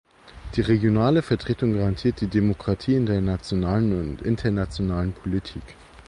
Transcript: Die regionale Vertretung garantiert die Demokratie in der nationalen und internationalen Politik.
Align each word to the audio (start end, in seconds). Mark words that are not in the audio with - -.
Die 0.55 0.61
regionale 0.61 1.21
Vertretung 1.21 1.73
garantiert 1.77 2.21
die 2.21 2.25
Demokratie 2.27 2.95
in 2.95 3.05
der 3.05 3.21
nationalen 3.21 3.93
und 4.13 4.23
internationalen 4.23 5.13
Politik. 5.13 5.61